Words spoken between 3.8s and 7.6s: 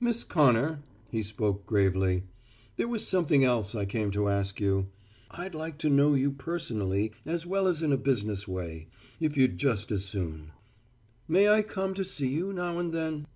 came to ask you. I'd like to know you personally as